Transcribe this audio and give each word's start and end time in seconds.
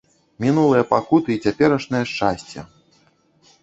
Мінулыя 0.45 0.83
пакуты 0.93 1.29
і 1.37 1.39
цяперашняе 1.45 2.03
шчасце! 2.15 2.69